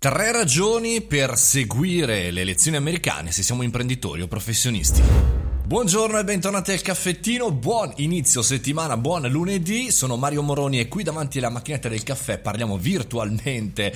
Tre 0.00 0.30
ragioni 0.30 1.00
per 1.00 1.36
seguire 1.36 2.30
le 2.30 2.42
elezioni 2.42 2.76
americane 2.76 3.32
se 3.32 3.42
siamo 3.42 3.64
imprenditori 3.64 4.22
o 4.22 4.28
professionisti. 4.28 5.37
Buongiorno 5.68 6.18
e 6.18 6.24
bentornati 6.24 6.72
al 6.72 6.80
caffettino, 6.80 7.52
buon 7.52 7.92
inizio 7.96 8.40
settimana, 8.40 8.96
buon 8.96 9.28
lunedì, 9.28 9.90
sono 9.90 10.16
Mario 10.16 10.40
Moroni 10.40 10.80
e 10.80 10.88
qui 10.88 11.02
davanti 11.02 11.36
alla 11.36 11.50
macchinetta 11.50 11.90
del 11.90 12.02
caffè 12.02 12.38
parliamo 12.38 12.78
virtualmente 12.78 13.92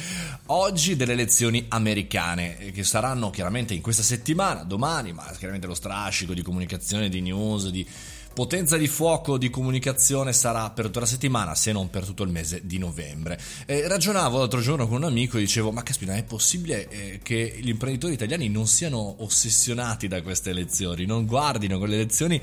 oggi 0.48 0.96
delle 0.96 1.14
elezioni 1.14 1.64
americane 1.69 2.59
eh, 2.59 2.73
che 2.73 2.85
saranno 2.85 3.30
chiaramente 3.30 3.73
in 3.73 3.80
questa 3.80 4.03
settimana, 4.03 4.64
domani, 4.64 5.14
ma 5.14 5.25
chiaramente 5.39 5.66
lo 5.66 5.73
strascico 5.73 6.35
di 6.35 6.43
comunicazione, 6.43 7.09
di 7.09 7.23
news, 7.23 7.71
di 7.71 7.86
Potenza 8.34 8.79
di 8.79 8.89
fuoco 8.89 9.36
di 9.36 9.50
comunicazione 9.50 10.32
sarà 10.32 10.70
per 10.70 10.86
tutta 10.86 11.00
la 11.00 11.07
settimana, 11.07 11.54
se 11.54 11.70
non 11.70 11.91
per 11.91 12.07
tutto 12.07 12.23
il 12.23 12.30
mese 12.30 12.62
di 12.64 12.79
novembre. 12.79 13.39
Eh, 13.66 13.86
ragionavo 13.86 14.39
l'altro 14.39 14.61
giorno 14.61 14.89
con 14.89 14.96
un 14.96 15.04
amico 15.04 15.36
e 15.36 15.41
dicevo: 15.41 15.70
Ma 15.70 15.82
caspita, 15.82 16.14
è 16.14 16.25
possibile 16.25 16.89
eh, 16.89 17.20
che 17.23 17.59
gli 17.61 17.68
imprenditori 17.68 18.15
italiani 18.15 18.48
non 18.48 18.66
siano 18.66 19.16
ossessionati 19.23 20.09
da 20.09 20.23
queste 20.23 20.48
elezioni, 20.48 21.05
non 21.05 21.27
guardino 21.27 21.62
quelle 21.79 21.95
elezioni 21.95 22.41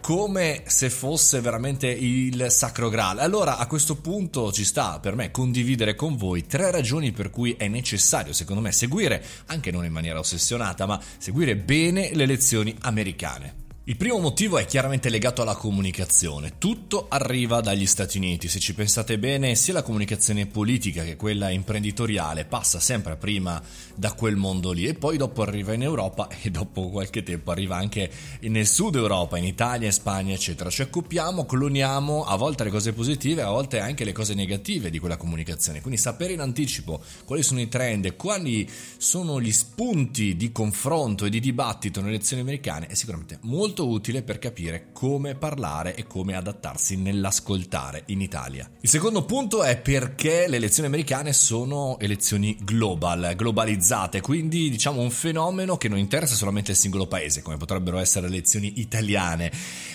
come 0.00 0.62
se 0.66 0.88
fosse 0.88 1.40
veramente 1.40 1.88
il 1.88 2.46
sacro 2.48 2.88
graal. 2.88 3.18
Allora 3.18 3.56
a 3.56 3.66
questo 3.66 3.96
punto 3.96 4.52
ci 4.52 4.64
sta 4.64 5.00
per 5.00 5.16
me 5.16 5.30
condividere 5.32 5.96
con 5.96 6.16
voi 6.16 6.46
tre 6.46 6.70
ragioni 6.70 7.10
per 7.10 7.30
cui 7.30 7.54
è 7.58 7.66
necessario, 7.66 8.32
secondo 8.32 8.62
me, 8.62 8.70
seguire, 8.70 9.24
anche 9.46 9.72
non 9.72 9.84
in 9.84 9.92
maniera 9.92 10.20
ossessionata, 10.20 10.86
ma 10.86 11.00
seguire 11.18 11.56
bene 11.56 12.10
le 12.14 12.22
elezioni 12.22 12.76
americane. 12.82 13.65
Il 13.88 13.96
primo 13.96 14.18
motivo 14.18 14.58
è 14.58 14.66
chiaramente 14.66 15.08
legato 15.10 15.42
alla 15.42 15.54
comunicazione. 15.54 16.54
Tutto 16.58 17.06
arriva 17.08 17.60
dagli 17.60 17.86
Stati 17.86 18.16
Uniti. 18.16 18.48
Se 18.48 18.58
ci 18.58 18.74
pensate 18.74 19.16
bene, 19.16 19.54
sia 19.54 19.74
la 19.74 19.84
comunicazione 19.84 20.46
politica 20.46 21.04
che 21.04 21.14
quella 21.14 21.50
imprenditoriale 21.50 22.46
passa 22.46 22.80
sempre 22.80 23.14
prima 23.14 23.62
da 23.94 24.12
quel 24.14 24.34
mondo 24.34 24.72
lì 24.72 24.86
e 24.86 24.94
poi 24.94 25.16
dopo 25.16 25.42
arriva 25.42 25.72
in 25.72 25.82
Europa 25.82 26.26
e 26.42 26.50
dopo 26.50 26.90
qualche 26.90 27.22
tempo 27.22 27.52
arriva 27.52 27.76
anche 27.76 28.10
nel 28.40 28.66
sud 28.66 28.96
Europa, 28.96 29.38
in 29.38 29.44
Italia, 29.44 29.86
in 29.86 29.92
Spagna, 29.92 30.34
eccetera. 30.34 30.68
Cioè 30.68 30.90
copiamo, 30.90 31.46
cloniamo 31.46 32.24
a 32.24 32.34
volte 32.34 32.64
le 32.64 32.70
cose 32.70 32.92
positive, 32.92 33.42
a 33.42 33.50
volte 33.50 33.78
anche 33.78 34.02
le 34.02 34.10
cose 34.10 34.34
negative 34.34 34.90
di 34.90 34.98
quella 34.98 35.16
comunicazione. 35.16 35.80
Quindi 35.80 36.00
sapere 36.00 36.32
in 36.32 36.40
anticipo 36.40 37.00
quali 37.24 37.44
sono 37.44 37.60
i 37.60 37.68
trend, 37.68 38.16
quali 38.16 38.68
sono 38.96 39.40
gli 39.40 39.52
spunti 39.52 40.34
di 40.34 40.50
confronto 40.50 41.24
e 41.24 41.30
di 41.30 41.38
dibattito 41.38 42.00
nelle 42.00 42.14
elezioni 42.14 42.42
americane 42.42 42.88
è 42.88 42.94
sicuramente 42.94 43.38
molto 43.42 43.74
molto 43.76 43.88
utile 43.88 44.22
per 44.22 44.38
capire 44.38 44.86
come 44.92 45.34
parlare 45.34 45.94
e 45.94 46.06
come 46.06 46.34
adattarsi 46.34 46.96
nell'ascoltare 46.96 48.04
in 48.06 48.22
Italia. 48.22 48.70
Il 48.80 48.88
secondo 48.88 49.24
punto 49.24 49.62
è 49.62 49.76
perché 49.76 50.46
le 50.48 50.56
elezioni 50.56 50.88
americane 50.88 51.34
sono 51.34 51.98
elezioni 51.98 52.56
global, 52.62 53.34
globalizzate, 53.36 54.22
quindi 54.22 54.70
diciamo 54.70 55.02
un 55.02 55.10
fenomeno 55.10 55.76
che 55.76 55.88
non 55.88 55.98
interessa 55.98 56.34
solamente 56.34 56.70
il 56.70 56.76
singolo 56.78 57.06
paese, 57.06 57.42
come 57.42 57.58
potrebbero 57.58 57.98
essere 57.98 58.28
le 58.28 58.36
elezioni 58.36 58.80
italiane, 58.80 59.52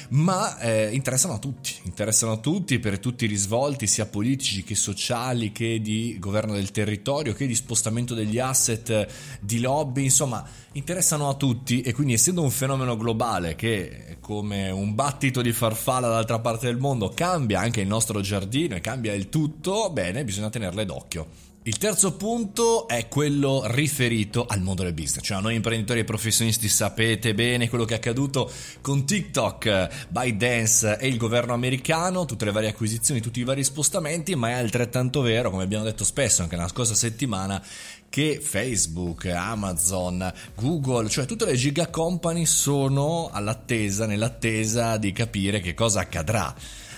ma 0.10 0.60
eh, 0.60 0.90
interessano 0.92 1.34
a 1.34 1.40
tutti, 1.40 1.74
interessano 1.84 2.34
a 2.34 2.38
tutti 2.38 2.78
per 2.80 3.00
tutti 3.00 3.26
i 3.26 3.28
risvolti 3.28 3.88
sia 3.88 4.06
politici 4.06 4.64
che 4.64 4.76
sociali 4.76 5.52
che 5.52 5.82
di 5.82 6.18
governo 6.20 6.54
del 6.54 6.72
territorio 6.72 7.34
che 7.34 7.48
di 7.48 7.56
spostamento 7.56 8.14
degli 8.14 8.38
asset, 8.38 9.08
di 9.40 9.60
lobby, 9.60 10.04
insomma 10.04 10.46
interessano 10.74 11.28
a 11.28 11.34
tutti 11.34 11.82
e 11.82 11.94
quindi 11.94 12.14
essendo 12.14 12.42
un 12.42 12.52
fenomeno 12.52 12.96
globale 12.96 13.56
che 13.56 13.71
come 14.20 14.70
un 14.70 14.96
battito 14.96 15.42
di 15.42 15.52
farfalla 15.52 16.08
dall'altra 16.08 16.40
parte 16.40 16.68
del 16.68 16.78
mondo 16.78 17.10
cambia 17.10 17.60
anche 17.60 17.82
il 17.82 17.88
nostro 17.88 18.22
giardino 18.22 18.76
e 18.76 18.82
cambia 18.82 19.14
il 19.14 19.30
tutto, 19.30 19.90
bene, 19.92 20.24
bisogna 20.24 20.50
tenerle 20.50 20.86
d'occhio. 20.86 21.50
Il 21.64 21.78
terzo 21.78 22.14
punto 22.14 22.88
è 22.88 23.08
quello 23.08 23.62
riferito 23.68 24.48
al 24.48 24.62
mondo 24.62 24.82
del 24.82 24.94
business, 24.94 25.24
cioè 25.24 25.42
noi 25.42 25.54
imprenditori 25.54 26.00
e 26.00 26.04
professionisti 26.04 26.68
sapete 26.68 27.36
bene 27.36 27.70
quello 27.70 27.86
che 27.86 27.94
è 27.94 27.98
accaduto 27.98 28.50
con 28.82 29.06
TikTok, 29.06 30.08
ByteDance 30.10 30.98
e 30.98 31.08
il 31.08 31.18
governo 31.18 31.54
americano, 31.54 32.26
tutte 32.26 32.46
le 32.46 32.52
varie 32.52 32.70
acquisizioni, 32.70 33.22
tutti 33.22 33.42
i 33.42 33.44
vari 33.44 33.64
spostamenti, 33.64 34.34
ma 34.34 34.50
è 34.50 34.54
altrettanto 34.54 35.22
vero, 35.22 35.52
come 35.52 35.62
abbiamo 35.62 35.84
detto 35.84 36.04
spesso 36.04 36.42
anche 36.42 36.56
la 36.56 36.68
scorsa 36.68 36.96
settimana, 36.96 37.64
che 38.12 38.42
Facebook, 38.44 39.26
Amazon, 39.28 40.34
Google, 40.56 41.08
cioè 41.08 41.24
tutte 41.24 41.46
le 41.46 41.56
giga 41.56 41.88
company 41.88 42.46
sono 42.46 43.30
all'attesa, 43.32 44.06
nell'attesa 44.06 44.98
di 44.98 45.14
capire 45.14 45.62
che 45.62 45.74
cosa 45.74 46.02
accadrà 46.02 46.54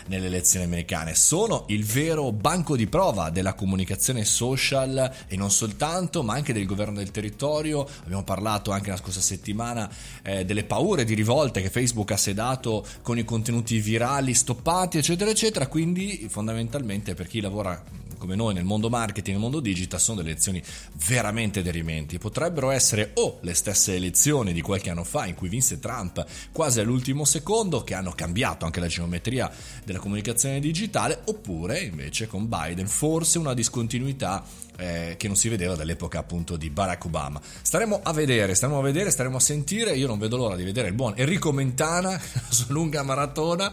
nelle 0.07 0.25
elezioni 0.25 0.66
americane. 0.66 1.13
Sono 1.13 1.66
il 1.68 1.85
vero 1.85 2.31
banco 2.31 2.75
di 2.75 2.88
prova 2.88 3.29
della 3.29 3.53
comunicazione 3.53 4.25
social 4.25 5.12
e 5.28 5.35
non 5.35 5.51
soltanto, 5.51 6.24
ma 6.24 6.34
anche 6.34 6.51
del 6.51 6.66
governo 6.66 6.96
del 6.96 7.12
territorio. 7.12 7.88
Abbiamo 8.03 8.24
parlato 8.24 8.72
anche 8.72 8.90
la 8.90 8.97
scorsa 8.97 9.22
settimana 9.22 9.88
eh, 10.24 10.45
delle 10.45 10.63
paure 10.63 11.03
di 11.03 11.13
rivolte 11.13 11.62
che 11.62 11.69
Facebook 11.69 12.12
ha 12.12 12.18
sedato 12.18 12.84
con 13.03 13.19
i 13.19 13.24
contenuti 13.24 13.80
virali 13.80 14.34
stoppati, 14.34 14.97
eccetera, 14.97 15.30
eccetera. 15.30 15.68
Quindi 15.68 16.28
fondamentalmente 16.28 17.13
per 17.13 17.28
chi 17.28 17.40
lavora 17.40 17.81
come 18.23 18.35
noi 18.35 18.53
nel 18.53 18.63
mondo 18.63 18.89
marketing, 18.89 19.35
nel 19.35 19.44
mondo 19.44 19.59
digital, 19.59 20.00
sono 20.00 20.17
delle 20.17 20.29
elezioni 20.29 20.63
veramente 21.06 21.61
derimenti. 21.61 22.17
Potrebbero 22.19 22.69
essere 22.69 23.11
o 23.16 23.39
le 23.41 23.53
stesse 23.53 23.95
elezioni 23.95 24.53
di 24.53 24.61
qualche 24.61 24.89
anno 24.89 25.03
fa 25.03 25.25
in 25.25 25.35
cui 25.35 25.50
vinse 25.50 25.78
Trump 25.79 26.25
quasi 26.53 26.79
all'ultimo 26.79 27.25
secondo, 27.25 27.83
che 27.83 27.95
hanno 27.95 28.13
cambiato 28.16 28.63
anche 28.63 28.79
la 28.79 28.88
geometria 28.88 29.51
della 29.83 30.00
comunicazione 30.00 30.62
digitale, 30.62 31.19
oppure 31.25 31.81
invece 31.81 32.28
con 32.28 32.47
Biden 32.47 32.88
forse 32.88 33.39
una 33.39 33.53
discontinuità 33.53 34.41
eh, 34.78 35.16
che 35.17 35.28
non 35.28 35.35
si 35.35 35.50
vedeva 35.50 35.75
dall'epoca 35.75 36.19
appunto 36.19 36.56
di 36.56 36.69
Barack 36.69 37.06
Obama. 37.06 37.41
Staremo 37.62 38.01
a 38.03 38.13
vedere, 38.13 38.56
staremo 38.56 38.79
a 38.79 38.81
vedere, 38.81 39.12
staremo 39.12 39.38
a 39.38 39.39
sentire. 39.39 39.95
Io 39.95 40.07
non 40.07 40.17
vedo 40.17 40.38
l'ora 40.38 40.56
di 40.56 40.63
vedere 40.63 40.88
il 40.88 40.94
buon 40.94 41.13
Enrico 41.16 41.51
Mentana 41.51 42.19
su 42.50 42.66
lunga 42.69 43.03
maratona, 43.03 43.72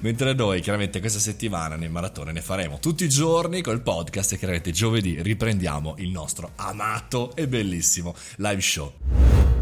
mentre 0.00 0.34
noi 0.34 0.60
chiaramente 0.60 1.00
questa 1.00 1.18
settimana 1.18 1.76
nel 1.76 1.90
maratone 1.90 2.32
ne 2.32 2.42
faremo 2.42 2.78
tutti 2.78 3.04
i 3.04 3.08
giorni 3.08 3.62
col 3.62 3.80
podcast 3.92 4.32
e 4.32 4.38
chiaramente 4.38 4.70
giovedì 4.70 5.20
riprendiamo 5.20 5.96
il 5.98 6.08
nostro 6.08 6.52
amato 6.56 7.36
e 7.36 7.46
bellissimo 7.46 8.14
live 8.36 8.60
show. 8.62 8.90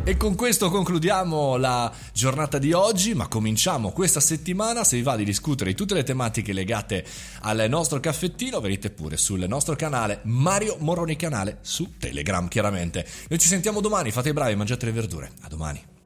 E 0.05 0.17
con 0.17 0.37
questo 0.37 0.71
concludiamo 0.71 1.57
la 1.57 1.93
giornata 2.13 2.59
di 2.59 2.73
oggi, 2.73 3.13
ma 3.13 3.27
cominciamo 3.27 3.91
questa 3.91 4.21
settimana. 4.21 4.85
Se 4.85 4.97
vi 4.97 5.03
va 5.03 5.17
di 5.17 5.25
discutere 5.25 5.71
di 5.71 5.77
tutte 5.77 5.95
le 5.95 6.05
tematiche 6.05 6.53
legate 6.53 7.05
al 7.41 7.67
nostro 7.69 7.99
caffettino, 7.99 8.61
venite 8.61 8.91
pure 8.91 9.17
sul 9.17 9.45
nostro 9.49 9.75
canale 9.75 10.21
Mario 10.23 10.77
Moroni 10.79 11.17
Canale 11.17 11.59
su 11.63 11.95
Telegram, 11.99 12.47
chiaramente. 12.47 13.05
Noi 13.29 13.39
ci 13.41 13.49
sentiamo 13.49 13.81
domani, 13.81 14.13
fate 14.13 14.29
i 14.29 14.33
bravi, 14.33 14.55
mangiate 14.55 14.87
le 14.87 14.93
verdure. 14.93 15.33
A 15.41 15.49
domani. 15.49 16.00